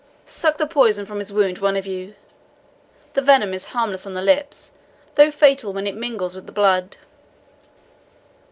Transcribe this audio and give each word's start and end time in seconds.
Suck 0.25 0.57
the 0.57 0.65
poison 0.65 1.05
from 1.05 1.19
his 1.19 1.31
wound 1.31 1.59
one 1.59 1.77
of 1.77 1.85
you 1.85 2.15
the 3.13 3.21
venom 3.21 3.53
is 3.53 3.65
harmless 3.65 4.07
on 4.07 4.15
the 4.15 4.21
lips, 4.23 4.71
though 5.13 5.29
fatal 5.29 5.73
when 5.73 5.85
it 5.85 5.93
mingles 5.95 6.33
with 6.33 6.47
the 6.47 6.51
blood." 6.51 6.97